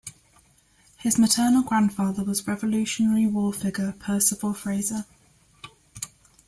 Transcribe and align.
His 0.97 1.19
maternal 1.19 1.61
grandfather 1.61 2.23
was 2.23 2.47
Revolutionary 2.47 3.27
War 3.27 3.53
figure 3.53 3.93
Persifor 3.99 4.55
Frazer. 4.55 5.05